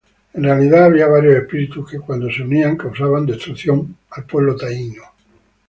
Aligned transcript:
En 0.33 0.43
realidad, 0.43 0.85
había 0.85 1.05
varios 1.05 1.35
espíritus 1.35 1.91
que, 1.91 1.99
cuando 1.99 2.27
se 2.33 2.41
unían, 2.41 2.75
causaban 2.75 3.27
destrucción 3.27 3.97
al 4.09 4.25
pueblo 4.25 4.55
taíno. 4.55 5.03